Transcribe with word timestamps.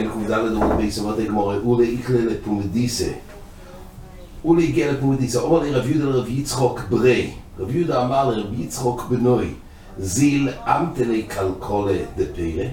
כן, 0.00 0.08
ק"ד 0.08 0.30
עמוד 0.30 0.76
ביסוד 0.76 1.20
הגמורה, 1.20 1.56
אולי 1.56 1.88
איקלה 1.88 2.20
לפומדיסה. 2.20 3.12
אולי 4.44 4.64
הגיע 4.64 4.92
לפומדיסה, 4.92 5.40
אומר 5.40 5.60
לי 5.60 5.70
רב 5.70 5.90
יהודה 5.90 6.04
לרב 6.04 6.28
יצחוק 6.28 6.80
ברי. 6.90 7.30
רב 7.58 7.76
יהודה 7.76 8.02
אמר 8.02 8.30
לרב 8.30 8.60
יצחוק 8.60 9.02
בנוי, 9.10 9.54
זיל 9.98 10.48
אמתלי 10.66 11.22
קלקולה 11.22 11.96
דפירה. 12.16 12.66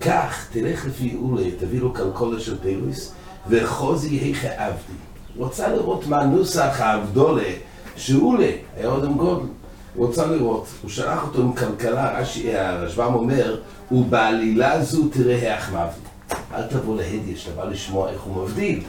כך 0.00 0.48
תלך 0.52 0.86
לפי 0.86 1.16
אולי, 1.22 1.50
תביא 1.50 1.80
לו 1.80 1.92
קלקולה 1.92 2.40
של 2.40 2.58
פירוס, 2.58 3.12
וחוזי 3.48 4.16
היכא 4.16 4.66
עבדי. 4.66 4.98
רוצה 5.36 5.68
לראות 5.68 6.06
מה 6.06 6.24
נוסח 6.24 6.76
האבדולה 6.78 7.50
שאולי, 7.96 8.52
היה 8.76 8.88
עוד 8.88 9.04
עם 9.04 9.14
גודל. 9.14 9.46
הוא 9.94 10.06
רוצה 10.06 10.26
לראות, 10.26 10.66
הוא 10.82 10.90
שלח 10.90 11.22
אותו 11.22 11.42
עם 11.42 11.52
כלכלה, 11.52 12.20
רש"י, 12.20 12.56
הרשב"ם 12.56 13.14
אומר, 13.14 13.60
ובעלילה 13.92 14.82
זו 14.82 15.08
תראה 15.08 15.54
איך 15.54 15.72
מבדיל. 15.72 16.15
אל 16.56 16.62
תבוא 16.62 16.96
להדי, 16.96 17.36
שאתה 17.36 17.62
בא 17.62 17.70
לשמוע 17.70 18.10
איך 18.10 18.20
הוא 18.20 18.44
מבדיל. 18.44 18.82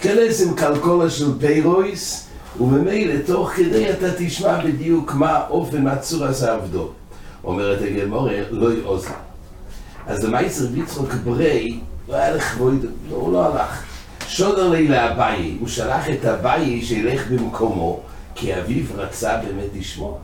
תיכנס 0.00 0.42
עם 0.42 0.54
קלקולה 0.54 1.10
של 1.10 1.38
פיירויס, 1.38 2.28
וממילא 2.60 3.14
תוך 3.26 3.50
כדי 3.50 3.90
אתה 3.90 4.06
תשמע 4.18 4.64
בדיוק 4.64 5.14
מה 5.14 5.46
אופן, 5.50 5.84
מה 5.84 5.96
צורה 5.96 6.32
זה 6.32 6.52
עבדו. 6.52 6.90
אומרת 7.44 7.78
הגמורה, 7.82 8.34
לא 8.50 8.72
יעוז 8.72 9.06
אז 10.06 10.24
למעשר 10.24 10.64
ויצחוק 10.72 11.12
ברי, 11.24 11.80
לא 12.08 12.14
היה 12.14 12.30
לכבוד, 12.34 12.84
לא, 13.10 13.16
הוא 13.16 13.32
לא 13.32 13.46
הלך. 13.46 13.84
שודר 14.28 14.68
לי 14.68 14.88
לאביי, 14.88 15.56
הוא 15.60 15.68
שלח 15.68 16.10
את 16.10 16.24
אביי 16.24 16.82
שילך 16.82 17.30
במקומו, 17.30 18.00
כי 18.34 18.58
אביו 18.58 18.84
רצה 18.96 19.36
באמת 19.36 19.70
לשמוע. 19.78 20.18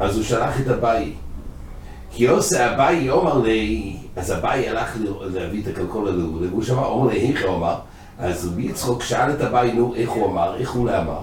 אז 0.00 0.16
הוא 0.16 0.24
שלח 0.24 0.60
את 0.60 0.68
אביי. 0.68 1.12
כי 2.14 2.28
עושה 2.28 2.74
אביי 2.74 3.10
אומר 3.10 3.38
לי, 3.38 3.96
אז 4.16 4.32
אביי 4.32 4.68
הלך 4.68 4.96
להביא 5.20 5.62
את 5.62 5.68
הכלכולה 5.68 6.10
לאולה, 6.10 6.46
והוא 6.50 6.62
שמע, 6.62 6.82
אומר 6.82 7.08
לי, 7.08 7.32
איך 7.32 7.44
הוא 7.44 7.56
אמר? 7.56 7.74
אז 8.18 8.48
רבי 8.48 8.62
יצחוק 8.62 9.02
שאל 9.02 9.30
את 9.30 9.40
אביי, 9.40 9.72
נו, 9.72 9.94
איך 9.94 10.10
הוא 10.10 10.26
אמר? 10.26 10.56
איך 10.56 10.70
הוא 10.70 10.86
לאמר? 10.86 11.20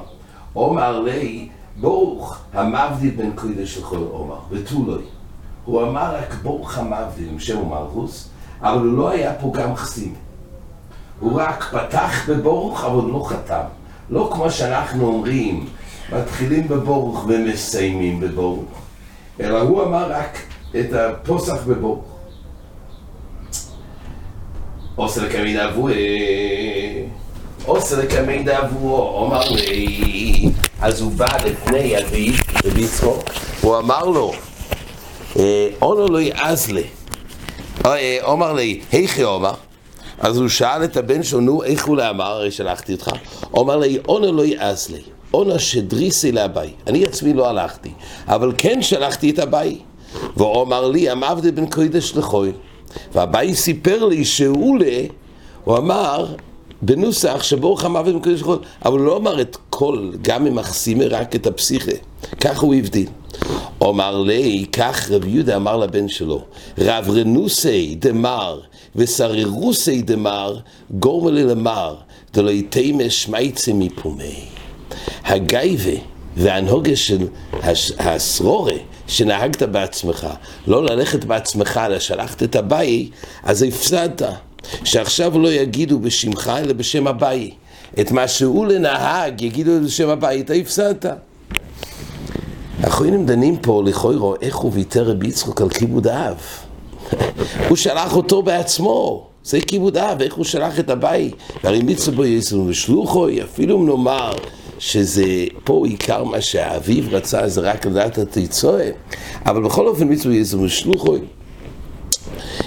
אומר 0.56 1.00
לי, 1.00 1.50
ברוך 1.82 2.38
המבדיל 2.54 3.16
בין 3.16 3.32
קודש 3.36 3.78
לכל 3.78 3.98
עומר, 4.12 4.40
ותו 4.50 4.76
לא. 4.88 4.98
הוא 5.66 5.84
אמר 5.84 6.16
רק 6.16 6.34
ברוך 6.44 6.78
המבדיל 6.78 7.30
עם 7.30 7.40
שם 7.40 7.58
ומלכוס, 7.58 8.30
אבל 8.62 8.88
הוא 8.88 8.98
לא 8.98 9.10
היה 9.10 9.34
פה 9.34 9.52
גם 9.56 9.76
חסים. 9.76 10.14
הוא 11.20 11.42
רק 11.42 11.64
פתח 11.64 12.30
בברוך, 12.30 12.84
אבל 12.84 13.12
לא 13.12 13.26
חתם. 13.30 13.62
לא 14.10 14.30
כמו 14.34 14.52
שאנחנו 14.52 15.08
אומרים, 15.08 15.66
מתחילים 16.14 16.68
בברוך 16.68 17.26
ומסיימים 17.28 18.20
בברוך, 18.20 18.82
אלא 19.40 19.62
הוא 19.62 19.84
אמר 19.84 20.12
רק 20.12 20.38
את 20.76 20.94
הפוסח 20.94 21.64
בברוך. 21.68 22.06
עושה 24.96 25.22
לקמי 25.22 25.54
דאבוה, 25.54 25.94
עושה 27.66 27.96
לקמי 27.96 28.44
דאבוה, 28.44 29.28
אמר 29.28 29.50
לי, 29.50 30.50
אז 30.82 31.02
הוא 31.02 31.12
בא 31.12 31.38
לפני 31.46 31.98
אביו, 31.98 32.34
רבי 32.66 32.82
יצחוק, 32.82 33.24
הוא 33.62 33.78
אמר 33.78 34.06
לו, 34.06 34.32
אונו 35.82 36.08
לא 36.08 36.22
יעז 36.22 36.72
לי, 36.72 36.84
אומר 38.22 38.54
לי, 38.54 38.82
היכי 38.92 39.24
אומר, 39.24 39.54
אז 40.20 40.38
הוא 40.38 40.50
שאל 40.50 40.84
את 40.84 40.98
הבן 40.98 41.24
שלו, 41.24 41.40
נו, 41.40 41.64
איך 41.64 41.86
הוא 41.86 41.98
לאמר, 41.98 42.26
הרי 42.32 42.52
שלחתי 42.52 42.94
אותך, 42.94 43.12
אומר 43.54 43.78
לי, 43.78 43.98
אונו 44.08 44.32
לא 44.32 44.46
יעז 44.46 44.90
לי. 44.90 45.02
עונה 45.32 45.60
שדריסי 45.60 46.32
לאביי. 46.32 46.74
אני 46.88 47.06
עצמי 47.06 47.34
לא 47.34 47.50
הלכתי, 47.50 47.92
אבל 48.28 48.54
כן 48.58 48.82
שלחתי 48.82 49.30
את 49.30 49.40
אביי. 49.40 49.78
והוא 50.38 50.62
אמר 50.62 50.88
לי, 50.88 51.10
המעבדי 51.10 51.52
בן 51.52 51.66
קודש 51.66 52.14
לחוי. 52.16 52.52
ואביי 53.14 53.56
סיפר 53.56 54.06
לי 54.06 54.24
ל... 54.80 54.84
הוא 55.64 55.78
אמר 55.78 56.26
בנוסח 56.82 57.44
שברוך 57.44 57.86
המעבד 57.86 58.14
בן 58.14 58.20
קודש 58.20 58.42
לחוי, 58.42 58.58
אבל 58.86 59.00
הוא 59.00 59.06
לא 59.06 59.18
אמר 59.18 59.42
את 59.42 59.58
כל, 59.70 60.12
גם 60.22 60.48
אם 60.48 60.56
מחסימה 60.56 61.06
רק 61.06 61.36
את 61.36 61.48
הפסיכה. 61.48 61.92
כך 62.42 62.60
הוא 62.60 62.76
הבדיל. 62.76 63.08
אומר 63.82 64.22
לי, 64.22 64.66
כך 64.72 65.12
רב 65.12 65.26
יהודה 65.28 65.56
אמר 65.56 65.78
לבן 65.78 66.08
שלו, 66.08 66.42
רב 66.78 67.10
רנוסי 67.10 67.96
דמר 68.00 68.60
וסררוסי 68.96 70.02
דמר, 70.02 70.58
גורמה 70.92 71.32
לי 71.32 71.44
למר, 71.44 71.96
דלא 72.34 72.52
יתימה 72.52 73.10
שמייצה 73.10 73.74
מפומי. 73.74 74.46
הגייבה 75.26 76.00
והנהוגה 76.38 76.96
של 76.96 77.28
הסרורה 78.00 78.74
שנהגת 79.10 79.64
בעצמך, 79.64 80.28
לא 80.68 80.84
ללכת 80.84 81.24
בעצמך, 81.24 81.80
אלא 81.86 82.00
שלחת 82.00 82.44
את 82.44 82.56
אביי, 82.56 83.10
אז 83.44 83.64
הפסדת. 83.64 84.22
שעכשיו 84.84 85.40
לא 85.40 85.52
יגידו 85.52 86.00
בשמך, 86.00 86.52
אלא 86.58 86.74
בשם 86.74 87.08
אביי. 87.08 87.52
את 88.00 88.12
מה 88.12 88.28
שהוא 88.28 88.68
לנהג, 88.68 89.42
יגידו 89.42 89.72
בשם 89.86 90.10
אביי, 90.10 90.42
אתה 90.42 90.54
הפסדת. 90.54 91.06
האחרונים 92.84 93.26
דנים 93.26 93.58
פה 93.58 93.84
לכאורה 93.86 94.38
איך 94.42 94.56
הוא 94.56 94.72
ויתר 94.74 95.04
רבי 95.04 95.28
יצחוק 95.28 95.62
על 95.62 95.70
כיבוד 95.70 96.08
האב. 96.08 96.38
הוא 97.70 97.78
שלח 97.78 98.16
אותו 98.16 98.42
בעצמו. 98.42 99.26
זה 99.44 99.62
כיבוד 99.62 99.98
אב, 99.98 100.22
איך 100.22 100.34
הוא 100.34 100.46
שלח 100.46 100.80
את 100.80 100.90
הבית. 100.90 101.36
והרי 101.64 101.82
מצווה 101.84 102.16
בו 102.18 102.26
יסנו 102.26 102.68
ושלוחוי, 102.68 103.44
אפילו 103.44 103.78
אם 103.78 103.88
נאמר 103.88 104.32
שזה 104.80 105.46
פה 105.64 105.84
עיקר 105.86 106.24
מה 106.24 106.42
שהאביב 106.42 107.10
רצה, 107.14 107.48
זה 107.48 107.62
רק 107.62 107.86
לדעת 107.86 108.18
התיצואה, 108.18 108.90
אבל 109.46 109.64
בכל 109.64 109.88
אופן 109.88 110.12
מצווה 110.12 110.36
יסנו 110.36 110.64
ושלוחוי. 110.64 111.20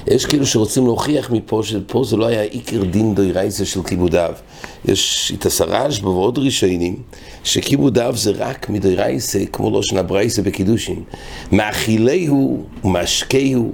יש 0.06 0.26
כאילו 0.26 0.46
שרוצים 0.46 0.86
להוכיח 0.86 1.30
מפה 1.30 1.62
שפה 1.64 2.04
זה 2.04 2.16
לא 2.16 2.26
היה 2.26 2.42
עיקר 2.42 2.84
דין 2.84 3.14
דוירייסה 3.14 3.64
של 3.64 3.82
כיבוד 3.82 4.14
אב. 4.14 4.34
יש 4.84 5.32
את 5.38 5.46
הסרש 5.46 6.02
ועוד 6.02 6.38
רישיינים 6.38 6.96
שכיבוד 7.44 7.98
אב 7.98 8.16
זה 8.16 8.32
רק 8.38 8.70
מדוירייסה 8.70 9.38
כמו 9.52 9.70
לא 9.70 9.82
שנה 9.82 10.02
ברייסה 10.02 10.42
בקידושים. 10.42 11.04
מאכילהו 11.52 12.64
ומשקהו 12.84 13.72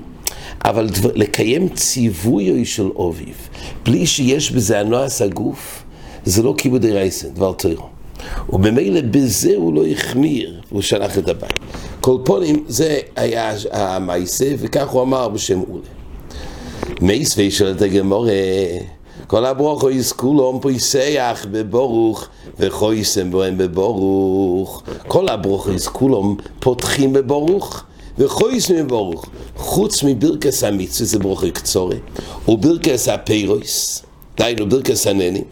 אבל 0.64 0.88
דבר, 0.88 1.10
לקיים 1.14 1.68
ציווי 1.68 2.64
של 2.64 2.88
אוביב, 2.96 3.48
בלי 3.84 4.06
שיש 4.06 4.50
בזה 4.50 4.80
הנועס 4.80 5.22
הגוף, 5.22 5.84
זה 6.24 6.42
לא 6.42 6.54
כיבוד 6.58 6.84
רייסן, 6.84 7.28
דבר 7.28 7.52
תוירו. 7.52 7.97
ובמילא 8.50 9.00
בזה 9.10 9.52
הוא 9.56 9.74
לא 9.74 9.86
החמיר, 9.86 10.60
הוא 10.70 10.82
שלח 10.82 11.18
את 11.18 11.28
הבית. 11.28 11.52
פונים, 12.24 12.64
זה 12.68 12.98
היה 13.16 13.54
המעשה, 13.70 14.52
וכך 14.58 14.88
הוא 14.88 15.02
אמר 15.02 15.28
בשם 15.28 15.60
אולה. 15.70 15.88
מייס 17.00 17.38
וישאל 17.38 17.70
את 17.70 17.82
הגמורה, 17.82 18.32
כל 19.26 19.44
הברוכו 19.44 19.90
יזכולום 19.90 20.60
פויסח 20.60 21.46
בבורוך 21.50 22.26
וחויסם 22.58 23.30
בוהם 23.30 23.58
בבורוך. 23.58 24.82
כל 25.08 25.28
הברוכו 25.28 25.72
יזכולום 25.72 26.36
פותחים 26.60 27.12
בבורוך. 27.12 27.84
וחויס 28.18 28.70
מבורך, 28.70 29.24
חוץ 29.56 30.02
מברכס 30.02 30.64
המצווה, 30.64 31.06
זה 31.06 31.18
ברוכי 31.18 31.50
קצורי, 31.50 31.96
וברכס 32.48 33.08
הפיירויס, 33.08 34.02
דהיינו 34.36 34.68
ברכס 34.68 35.06
הנני. 35.06 35.42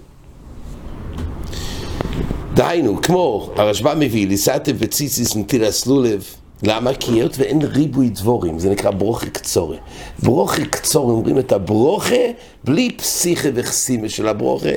דהיינו, 2.57 3.03
כמו 3.03 3.51
הרשב"א 3.57 3.95
מביא, 3.99 4.27
ליסטב 4.27 4.75
וציציס 4.79 5.37
נטיל 5.37 5.65
הסלולב, 5.65 6.25
למה? 6.63 6.95
כי 6.95 7.13
היות 7.13 7.39
ואין 7.39 7.63
ריבוי 7.63 8.09
דבורים, 8.09 8.59
זה 8.59 8.71
נקרא 8.71 8.91
ברוכי 8.91 9.31
קצורי. 9.31 9.77
ברוכי 10.23 10.65
קצורי, 10.65 11.13
אומרים 11.13 11.39
את 11.39 11.53
הברוכה 11.53 12.25
בלי 12.65 12.91
פסיכה 12.97 13.49
וכסימה 13.55 14.09
של 14.09 14.29
הברוכה, 14.29 14.69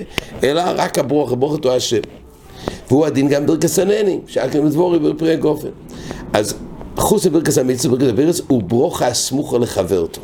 אלא 0.43 0.61
רק 0.75 0.99
הברוכה, 0.99 1.35
ברוכה 1.35 1.57
הוא 1.63 1.71
השם. 1.71 2.01
והוא 2.87 3.05
הדין 3.05 3.27
גם 3.27 3.45
ברכס 3.45 3.79
הנני, 3.79 4.19
שאל 4.27 4.49
כאן 4.49 4.69
דבורים 4.69 5.03
בפרי 5.03 5.33
הגופן. 5.33 5.69
אז 6.33 6.55
חוץ 6.99 7.25
מברכס 7.25 7.57
המצווה 7.57 7.97
ברכס 7.97 8.09
הברס 8.09 8.41
הוא 8.47 8.63
ברוכה 8.63 9.07
הסמוכה 9.07 9.57
לחברתו. 9.57 10.21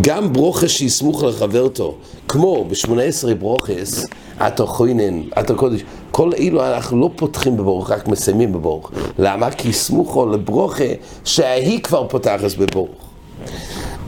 גם 0.00 0.32
ברוכה 0.32 0.68
שהיא 0.68 0.90
סמוכה 0.90 1.26
לחברתו, 1.26 1.94
כמו 2.28 2.64
ב-18 2.64 3.34
ברוכס, 3.38 4.06
עתו 4.38 4.66
חוינן, 4.66 5.22
עתו 5.30 5.56
קודש, 5.56 5.80
כל 6.10 6.32
אילו 6.32 6.64
אנחנו 6.64 7.00
לא 7.00 7.10
פותחים 7.16 7.56
בברוך, 7.56 7.90
רק 7.90 8.08
מסיימים 8.08 8.52
בברוך. 8.52 8.90
למה? 9.18 9.50
כי 9.50 9.72
סמוכו 9.72 10.26
לברוכה 10.26 10.84
שהיא 11.24 11.82
כבר 11.82 12.08
פותחת 12.08 12.56
בברוך. 12.58 13.10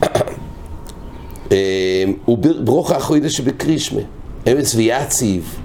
וברוכה 2.27 2.95
החוידה 2.95 3.29
שבקרישמה, 3.29 4.01
אמץ 4.51 4.75
ויציב, 4.75 5.59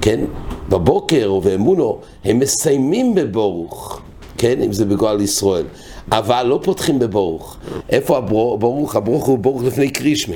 כן? 0.00 0.24
בבוקר 0.68 1.32
ובאמונו, 1.32 1.98
הם 2.24 2.38
מסיימים 2.38 3.14
בברוך. 3.14 4.00
כן, 4.38 4.62
אם 4.62 4.72
זה 4.72 4.84
בגועל 4.84 5.20
ישראל, 5.20 5.64
אבל 6.12 6.42
לא 6.42 6.60
פותחים 6.62 6.98
בברוך. 6.98 7.56
איפה 7.90 8.16
הברוך? 8.18 8.96
הברוך 8.96 9.26
הוא 9.26 9.38
ברוך 9.38 9.62
לפני 9.62 9.90
קרישמה. 9.90 10.34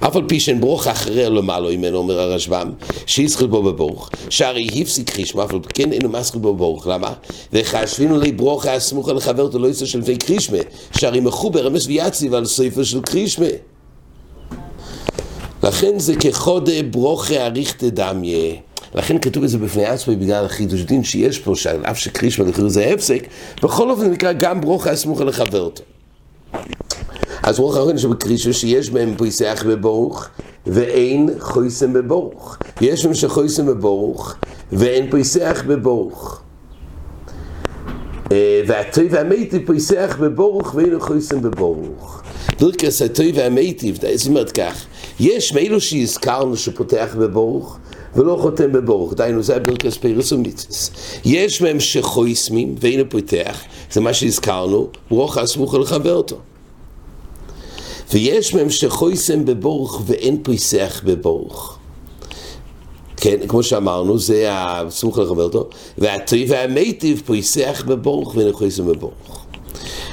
אף 0.00 0.16
על 0.16 0.22
פי 0.28 0.40
שאין 0.40 0.60
ברוך 0.60 0.86
אחרי 0.86 1.30
למעלה 1.30 1.76
ממנו, 1.76 1.98
אומר 1.98 2.20
הרשב"ם, 2.20 2.72
שיזכיר 3.06 3.46
בו 3.46 3.62
בברוך, 3.62 4.10
שהרי 4.30 4.68
הפסיק 4.82 5.10
קרישמה, 5.10 5.44
אף 5.44 5.52
על 5.52 5.60
פי 5.60 5.68
כן 5.74 5.92
אינו 5.92 6.08
מסכיר 6.08 6.40
בו 6.40 6.54
בברוך, 6.54 6.86
למה? 6.86 7.12
וחשבינו 7.52 8.18
לי 8.18 8.32
ברוך 8.32 8.66
הסמוך 8.66 9.08
על 9.08 9.20
חבר 9.20 9.48
לא 9.54 9.68
יצא 9.68 9.86
של 9.86 9.98
לפני 9.98 10.16
קרישמה, 10.16 10.58
שהרי 10.98 11.20
מחובר 11.20 11.66
אמס 11.66 11.86
ויציב 11.86 12.34
על 12.34 12.44
ספר 12.44 12.82
של 12.82 13.00
קרישמה. 13.00 13.46
לכן 15.62 15.98
זה 15.98 16.16
כחודה 16.16 16.82
ברוכה 16.90 17.46
אריכתא 17.46 17.88
דמיה. 17.88 18.54
לכן 18.96 19.18
כתוב 19.18 19.42
את 19.44 19.48
זה 19.48 19.58
בפני 19.58 19.84
עצמי 19.84 20.16
בגלל 20.16 20.44
החידוש 20.44 20.82
דין 20.82 21.04
שיש 21.04 21.38
פה, 21.38 21.54
שעל 21.54 21.84
אף 21.84 21.98
שקרישמה 21.98 22.44
לחיר 22.44 22.68
זה 22.68 22.86
הפסק, 22.94 23.26
בכל 23.62 23.90
אופן 23.90 24.10
נקרא 24.10 24.32
גם 24.32 24.60
ברוכה 24.60 24.90
הסמוכה 24.90 25.24
לחבר 25.24 25.60
אותו. 25.60 25.82
אז 27.42 27.56
ברוך 27.58 27.76
האחרון 27.76 27.98
שבקרישה 27.98 28.52
שיש 28.52 28.90
בהם 28.90 29.14
פריסח 29.16 29.64
בברוך 29.66 30.28
ואין 30.66 31.30
חויסם 31.38 31.92
בברוך. 31.92 32.58
יש 32.80 33.04
בהם 33.04 33.14
שחויסם 33.14 33.66
בברוך 33.66 34.34
ואין 34.72 35.10
פריסח 35.10 35.62
בברוך. 35.66 36.42
אה, 38.32 38.60
והטוי 38.66 39.08
והמיטיב 39.10 39.66
פריסח 39.66 40.16
בברוך 40.20 40.74
ואין 40.74 41.00
חויסם 41.00 41.42
בברוך. 41.42 42.22
ברכס 42.60 43.02
הטוי 43.02 43.32
והמיטיב, 43.34 43.98
זאת 44.14 44.28
אומרת 44.28 44.52
כך, 44.52 44.84
יש 45.20 45.52
מאלו 45.52 45.80
שהזכרנו 45.80 46.56
שפותח 46.56 47.16
בברוך 47.18 47.78
ולא 48.16 48.38
חותם 48.40 48.72
בברוך, 48.72 49.14
דהיינו 49.14 49.42
זה 49.42 49.56
הברכס 49.56 49.96
פירוס 49.96 50.32
ומיצס. 50.32 50.90
יש 51.24 51.62
מהם 51.62 51.80
שחויסמים 51.80 52.74
ואין 52.80 53.08
פותח, 53.08 53.60
זה 53.92 54.00
מה 54.00 54.14
שהזכרנו, 54.14 54.88
ברוך 55.10 55.38
הסמוך 55.38 55.74
לחבר 55.74 56.14
אותו. 56.14 56.36
ויש 58.12 58.54
מהם 58.54 58.70
שחויסם 58.70 59.44
בברוך 59.44 60.02
ואין 60.06 60.42
פריסח 60.42 61.02
בברוך. 61.04 61.78
כן, 63.16 63.36
כמו 63.48 63.62
שאמרנו, 63.62 64.18
זה 64.18 64.46
הסמוך 64.50 65.18
לחבר 65.18 65.42
אותו, 65.42 65.68
והטוי 65.98 66.46
והמיטיב 66.48 67.22
פריסח 67.26 67.84
בברוך 67.86 68.36
ואין 68.36 68.52
חויסם 68.52 68.86
בברוך. 68.86 69.45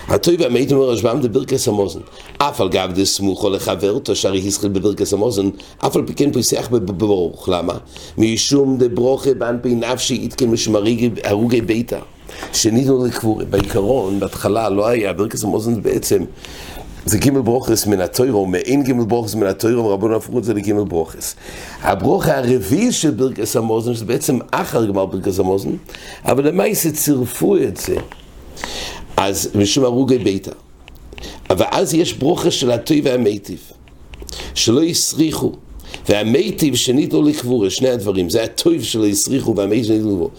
הטוי 0.07 0.35
והמיטיב 0.39 0.77
אומר 0.77 0.89
רשב"ם 0.89 1.19
דברכס 1.21 1.67
המוזן. 1.67 1.99
אף 2.37 2.61
על 2.61 2.69
גב 2.69 2.91
דסמוכו 2.95 3.49
לחבר 3.49 3.91
אותו, 3.91 4.15
שהרי 4.15 4.47
הסחיל 4.47 4.69
בברכס 4.69 5.13
המוזן, 5.13 5.49
אף 5.77 5.95
על 5.95 6.03
פי 6.05 6.13
כן 6.13 6.31
פריסח 6.31 6.67
בברוך. 6.71 7.49
למה? 7.49 7.73
משום 8.17 8.77
דברוכה 8.77 9.33
באנפי 9.33 9.75
נפשי 9.75 10.13
איתקן 10.13 10.49
משמרי 10.49 11.09
הרוגי 11.23 11.61
ביתה. 11.61 11.99
שניתנו 12.53 13.05
לקבורה. 13.05 13.45
בעיקרון, 13.45 14.19
בהתחלה 14.19 14.69
לא 14.69 14.87
היה, 14.87 15.13
ברכס 15.13 15.43
המוזן 15.43 15.81
בעצם 15.81 16.23
זה 17.05 17.17
גימל 17.17 17.41
ברוכס 17.41 17.87
מן 17.87 18.01
התוירו, 18.01 18.45
מעין 18.45 18.83
גימל 18.83 19.05
ברוכס 19.05 19.35
מן 19.35 19.47
התוירו, 19.47 19.89
רבנו 19.89 20.15
הפכו 20.15 20.39
את 20.39 20.43
זה 20.43 20.53
לגימל 20.53 20.83
ברוכס. 20.83 21.35
הברוך 21.81 22.27
הרביעי 22.27 22.91
של 22.91 23.11
ברכס 23.11 23.55
המוזן, 23.55 23.93
שזה 23.93 24.05
בעצם 24.05 24.39
אחר 24.51 24.85
גמר 24.85 25.05
ברכס 25.05 25.39
המוזן, 25.39 25.69
אבל 26.25 26.47
למעשה 26.47 26.91
צירפו 26.91 27.57
את 27.57 27.77
זה. 27.77 27.95
אז 29.17 29.49
משום 29.55 29.83
הרוגי 29.83 30.17
ביתה. 30.17 30.51
אבל 31.49 31.65
אז 31.71 31.93
יש 31.93 32.13
ברוכה 32.13 32.51
של 32.51 32.71
התוי 32.71 33.01
והמיטיב, 33.03 33.71
שלא 34.55 34.83
יסריחו. 34.83 35.51
והמיטיב 36.09 36.75
שניתנו 36.75 37.23
לקבורה, 37.23 37.69
שני 37.69 37.89
הדברים, 37.89 38.29
זה 38.29 38.43
הטוב 38.43 38.83
שלא 38.83 39.05
יסריחו 39.05 39.55
והמיטיב 39.55 39.85
שניתנו 39.85 40.09
לקבורה. 40.09 40.29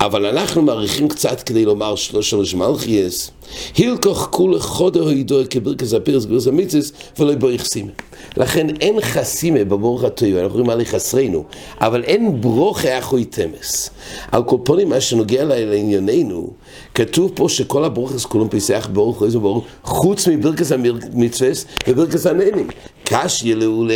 אבל 0.00 0.26
אנחנו 0.26 0.62
מעריכים 0.62 1.08
קצת 1.08 1.42
כדי 1.42 1.64
לומר 1.64 1.94
שלוש 1.96 2.54
מלכייס, 2.54 3.30
הילקוך 3.76 4.28
כולה 4.30 4.60
חודו 4.60 5.08
הידוע 5.08 5.44
כברכס 5.44 5.94
הפירס 5.94 6.24
גרס 6.24 6.46
המיציס 6.46 6.92
ולא 7.18 7.34
בורך 7.34 7.64
סימה. 7.64 7.90
לכן 8.36 8.66
אין 8.80 9.00
חסימה 9.00 9.64
בברוך 9.64 10.04
הטוב, 10.04 10.36
אנחנו 10.36 10.54
רואים 10.54 10.70
עלי 10.70 10.84
חסרנו, 10.84 11.44
אבל 11.80 12.02
אין 12.02 12.40
ברוכה 12.40 12.98
אחוי 12.98 13.24
תמס. 13.24 13.90
על 14.32 14.42
כל 14.44 14.56
פונים 14.64 14.88
מה 14.88 15.00
שנוגע 15.00 15.44
לענייננו, 15.44 16.50
כתוב 16.94 17.32
פה 17.34 17.48
שכל 17.48 17.84
הברוכס 17.84 18.24
כולם 18.24 18.48
פיסח 18.48 18.88
ברוך 18.92 19.22
איזה 19.22 19.38
ברוך, 19.38 19.64
חוץ 19.84 20.28
מברכס 20.28 20.72
המצווס 20.72 21.66
וברכס 21.88 22.26
הנהנים. 22.26 22.68
קשי 23.04 23.54
לעולה. 23.54 23.94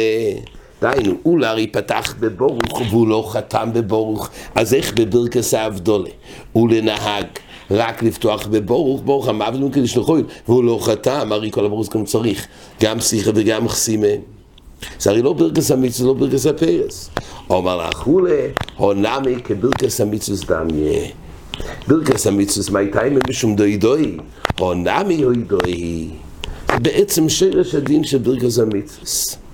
דהיינו, 0.83 1.15
אולי 1.25 1.67
פתח 1.67 2.15
בברוך 2.21 2.81
והוא 2.91 3.09
לא 3.09 3.29
חתם 3.33 3.69
בברוך, 3.73 4.31
אז 4.55 4.75
איך 4.75 4.95
בברכס 4.95 5.55
האבדולה? 5.55 6.11
ולנהג 6.57 7.27
רק 7.71 8.03
לפתוח 8.03 8.47
בברוך, 8.47 9.01
ברוך 9.05 9.29
המוות 9.29 9.61
מקדש 9.61 9.97
לחוי, 9.97 10.23
והוא 10.49 10.65
לא 10.65 10.79
חתם, 10.83 11.29
הרי 11.33 11.51
כל 11.51 11.65
הברוך 11.65 11.97
גם 11.97 12.05
צריך, 12.05 12.47
גם 12.83 13.01
שיחה 13.01 13.31
וגם 13.35 13.69
חסימה. 13.69 14.07
זה 14.99 15.11
הרי 15.11 15.23
לא 15.23 15.33
ברכס 15.33 15.71
המצווה, 15.71 16.09
לא 16.09 16.15
ברכס 16.15 16.47
הפרס. 16.47 17.11
אומר 17.51 17.89
לך, 17.89 18.07
אולי, 18.07 18.33
הונמי 18.77 19.35
כברכס 19.45 20.01
המצווה 20.01 20.65
דמיה. 20.65 21.01
ברכס 21.89 22.27
המצווה, 22.27 22.73
מה 22.73 22.79
הייתה 22.79 23.03
עם 23.03 23.19
משום 23.29 23.57
דוי 23.57 23.77
דוי? 23.77 24.17
הונמי 24.59 25.25
אוי 25.25 25.37
דוי. 25.37 26.09
זה 26.69 26.79
בעצם 26.79 27.29
שרש 27.29 27.75
הדין 27.75 28.05
של 28.05 28.19
ברכס 28.19 28.59
המצווה. 28.59 29.48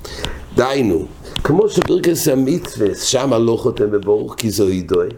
דיינו, 0.56 1.06
כמו 1.44 1.68
שברכס 1.68 2.28
המצווה, 2.28 2.94
שם 2.94 3.32
לא 3.34 3.56
חותם 3.60 3.90
בברוך, 3.90 4.34
כי 4.34 4.50
זו 4.50 4.66
הידוי. 4.66 5.08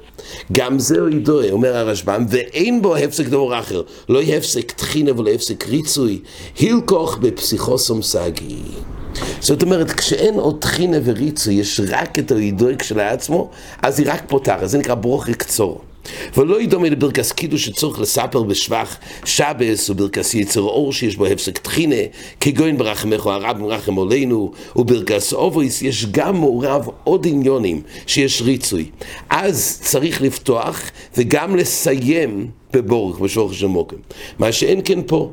גם 0.53 0.79
זהו 0.79 1.07
הידוי, 1.07 1.51
אומר 1.51 1.77
הרשב"ם, 1.77 2.27
ואין 2.29 2.83
בו 2.83 2.97
הפסק 2.97 3.27
דבר 3.27 3.59
אחר. 3.59 3.83
לא 4.09 4.21
הפסק 4.21 4.73
טחינה 4.73 5.21
ולא 5.21 5.31
הפסק 5.31 5.69
ריצוי, 5.69 6.21
הילקוך 6.59 7.19
בפסיכוסום 7.19 8.03
סגי. 8.03 8.63
זאת 9.41 9.63
אומרת, 9.63 9.91
כשאין 9.91 10.35
עוד 10.35 10.61
טחינה 10.61 10.97
וריצוי, 11.05 11.55
יש 11.55 11.81
רק 11.89 12.19
את 12.19 12.33
ההידוי 12.33 12.77
כשלעצמו, 12.77 13.51
אז 13.83 13.99
היא 13.99 14.07
רק 14.11 14.23
פותחת, 14.29 14.69
זה 14.69 14.79
נקרא 14.79 14.95
ברוך 14.95 15.31
קצור. 15.31 15.81
ולא 16.37 16.63
ידומה 16.63 16.89
לברכס 16.89 17.33
קידוש 17.33 17.67
שצורך 17.67 18.01
לספר 18.01 18.43
בשבח 18.43 18.97
שבס 19.25 19.91
וברכס 19.91 20.35
יצר 20.35 20.61
אור 20.61 20.93
שיש 20.93 21.17
בו 21.17 21.27
הפסק 21.27 21.59
טחינה 21.59 21.97
כגוין 22.41 22.79
ברחמך 22.79 23.27
הרב 23.27 23.59
מרחם 23.59 23.95
עולנו 23.95 24.53
וברכס 24.77 25.33
אובויס 25.33 25.83
יש 25.83 26.07
גם 26.11 26.37
מעורב 26.37 26.89
עוד 27.05 27.27
עניונים 27.27 27.83
שיש 28.07 28.43
ריצוי. 28.43 28.91
אז 29.31 29.79
צריך 29.83 30.23
לפתוח 30.23 30.81
וגם 31.17 31.57
לסיים 31.57 32.47
בבורך 32.73 33.19
בשבח 33.19 33.53
של 33.53 33.67
מוקם 33.67 33.97
מה 34.39 34.53
שאין 34.53 34.81
כן 34.85 35.01
פה. 35.07 35.31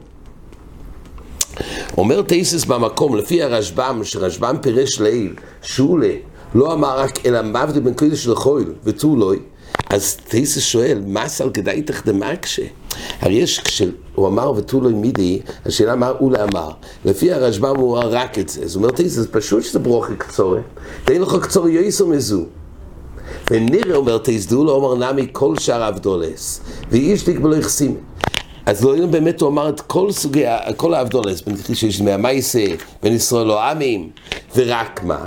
אומר 1.98 2.22
תייסס 2.22 2.66
במקום 2.66 3.16
לפי 3.16 3.44
הרשב"ם 3.44 4.02
שרשב"ם 4.04 4.56
פירש 4.62 5.00
לעיל 5.00 5.34
שולה 5.62 6.14
לא 6.56 6.74
אמר 6.74 7.00
רק 7.00 7.26
אלא 7.26 7.42
מבדי 7.42 7.80
בין 7.80 7.94
קודש 7.94 8.28
לחויל 8.28 8.74
ותו 8.84 9.16
לוי 9.16 9.40
אז 9.94 10.16
טייסס 10.16 10.62
שואל, 10.62 11.02
מה 11.08 11.28
סל 11.28 11.50
כדאי 11.50 11.82
תחדמקשה? 11.82 12.64
הרי 13.22 13.34
יש, 13.34 13.60
כשהוא 13.60 14.28
אמר 14.28 14.52
ותו 14.56 14.82
לא 14.82 14.90
מידי, 14.90 15.40
השאלה 15.66 15.96
מה 15.96 16.08
הוא 16.08 16.32
לאמר. 16.32 16.72
לפי 17.06 17.32
הרשב"ם 17.32 17.76
הוא 17.76 17.98
אמר 17.98 18.10
רק 18.12 18.40
את 18.40 18.50
זה. 18.50 18.68
זאת 18.68 18.76
אומרת, 18.76 18.96
טייסס, 18.96 19.26
פשוט 19.32 19.64
שזה 19.64 19.80
ברוכי 19.80 20.14
קצורי. 20.18 20.62
תן 21.06 21.22
לך 21.22 21.36
קצורי 21.42 21.72
יויסו 21.72 22.08
מזו. 22.08 22.44
ונראה 23.52 23.96
אומר 23.96 24.18
טייס 24.18 24.46
דו 24.46 24.66
לא 24.66 24.72
אומר 24.72 25.12
נמי 25.12 25.28
כל 25.32 25.58
שאר 25.58 25.88
אבדולס. 25.88 26.62
ואיש 26.92 27.24
תקבלו 27.24 27.56
יחסים. 27.56 27.98
אז 28.66 28.84
לא 28.84 28.90
יודעים 28.90 29.12
באמת 29.12 29.42
הוא 29.42 29.50
אמר 29.50 29.70
את 29.70 29.82
כל 29.82 30.12
סוגי, 30.12 30.46
כל 30.78 30.94
האבדולס, 30.94 31.42
בין 31.42 31.56
שיש 31.74 32.02
מהמייסה, 32.02 32.66
בין 33.04 33.14
ישראל 33.14 33.48
לא 33.48 33.64
עמים, 33.64 34.10
ורק 34.56 35.04
מה? 35.04 35.26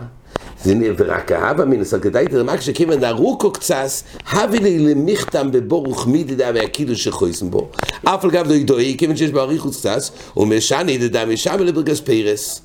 ורק 0.97 1.33
ההווה 1.33 1.65
מינוס 1.65 1.95
על 1.95 2.01
כדאי 2.01 2.27
תרמק 2.29 2.61
שכיוון 2.61 3.05
ארוכו 3.05 3.51
קצס, 3.51 4.05
הבי 4.31 4.59
לי 4.59 4.79
למכתם 4.79 5.53
בבורוך 5.53 6.07
מידדה 6.07 6.51
והקידוש 6.55 7.05
שחויסם 7.05 7.51
בו. 7.51 7.69
אף 8.05 8.25
על 8.25 8.31
גב 8.31 8.49
דוי 8.49 8.65
דוי, 8.65 8.95
כיוון 8.99 9.17
שיש 9.17 9.31
בו 9.31 9.41
אריכות 9.41 9.73
קצס, 9.73 10.11
ומשני 10.37 10.99
דדה 10.99 11.27
משם 11.27 11.57
לברגס 11.61 12.01
פרס. 12.01 12.63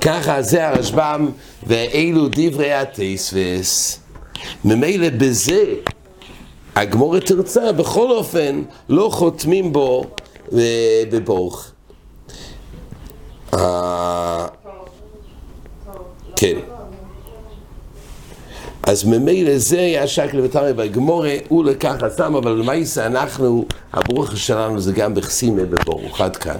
ככה 0.00 0.42
זה 0.42 0.68
הרשב"ם, 0.68 1.28
ואלו 1.66 2.28
דברי 2.30 2.72
התספס. 2.72 4.00
ממילא 4.64 5.08
בזה 5.18 5.64
הגמורת 6.76 7.26
תרצה, 7.26 7.72
בכל 7.72 8.10
אופן 8.10 8.62
לא 8.88 9.08
חותמים 9.12 9.72
בו 9.72 10.04
בבורוך. 11.10 11.70
כן. 16.36 16.75
אז 18.86 19.04
ממילא 19.04 19.58
זה 19.58 19.78
היה 19.78 20.06
שקל 20.06 20.40
ותמי 20.40 20.72
בגמורה, 20.76 21.34
הוא 21.48 21.64
לקח 21.64 21.94
עצם, 22.02 22.34
אבל 22.34 22.50
למעשה 22.52 23.06
אנחנו, 23.06 23.64
הברוך 23.92 24.36
שלנו 24.36 24.80
זה 24.80 24.92
גם 24.92 25.14
בחסימה 25.14 25.62
בברוך, 25.64 26.20
עד 26.20 26.36
כאן. 26.36 26.56